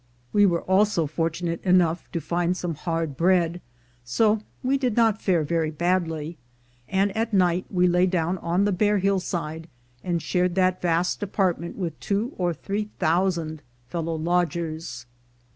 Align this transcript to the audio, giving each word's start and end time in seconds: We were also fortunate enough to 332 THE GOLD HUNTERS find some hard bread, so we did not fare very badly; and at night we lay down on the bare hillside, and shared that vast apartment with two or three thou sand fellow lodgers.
We 0.33 0.47
were 0.47 0.63
also 0.63 1.05
fortunate 1.05 1.63
enough 1.63 2.11
to 2.11 2.19
332 2.19 2.19
THE 2.19 2.19
GOLD 2.19 2.39
HUNTERS 2.39 2.57
find 2.57 2.57
some 2.57 2.91
hard 2.95 3.15
bread, 3.17 3.61
so 4.03 4.39
we 4.63 4.75
did 4.79 4.97
not 4.97 5.21
fare 5.21 5.43
very 5.43 5.69
badly; 5.69 6.39
and 6.89 7.15
at 7.15 7.33
night 7.33 7.65
we 7.69 7.87
lay 7.87 8.07
down 8.07 8.39
on 8.39 8.65
the 8.65 8.71
bare 8.71 8.97
hillside, 8.97 9.67
and 10.03 10.19
shared 10.19 10.55
that 10.55 10.81
vast 10.81 11.21
apartment 11.21 11.77
with 11.77 11.99
two 11.99 12.33
or 12.39 12.51
three 12.51 12.89
thou 12.97 13.29
sand 13.29 13.61
fellow 13.89 14.15
lodgers. 14.15 15.05